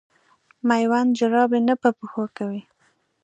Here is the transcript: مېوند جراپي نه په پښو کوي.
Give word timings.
مېوند 0.67 1.11
جراپي 1.17 1.59
نه 1.67 1.75
په 1.81 1.89
پښو 1.97 2.23
کوي. 2.37 2.61